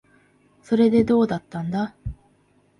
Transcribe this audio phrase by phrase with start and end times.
[0.63, 1.93] それで、どうだったんだ。